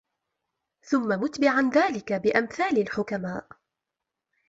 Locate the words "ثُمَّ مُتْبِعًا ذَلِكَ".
0.81-2.13